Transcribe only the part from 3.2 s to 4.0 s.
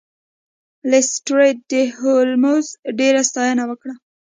ستاینه وکړه.